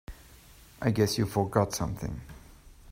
I 0.81 0.89
guess 0.89 1.19
you 1.19 1.27
forgot 1.27 1.75
something. 1.75 2.21